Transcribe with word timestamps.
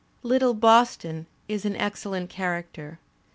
"Little 0.23 0.55
Boston" 0.55 1.27
is 1.47 1.63
an 1.63 1.75
excellent 1.75 2.31
character. 2.31 2.97